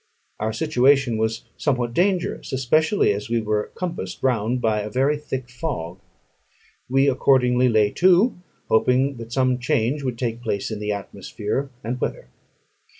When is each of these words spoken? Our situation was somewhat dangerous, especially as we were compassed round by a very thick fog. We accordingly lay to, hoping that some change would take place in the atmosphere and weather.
Our 0.39 0.51
situation 0.51 1.17
was 1.19 1.45
somewhat 1.57 1.93
dangerous, 1.93 2.51
especially 2.51 3.13
as 3.13 3.29
we 3.29 3.39
were 3.39 3.71
compassed 3.75 4.23
round 4.23 4.59
by 4.59 4.81
a 4.81 4.89
very 4.89 5.15
thick 5.15 5.47
fog. 5.51 5.99
We 6.89 7.07
accordingly 7.07 7.69
lay 7.69 7.91
to, 7.91 8.41
hoping 8.67 9.17
that 9.17 9.31
some 9.31 9.59
change 9.59 10.01
would 10.01 10.17
take 10.17 10.41
place 10.41 10.71
in 10.71 10.79
the 10.79 10.91
atmosphere 10.91 11.69
and 11.83 12.01
weather. 12.01 12.31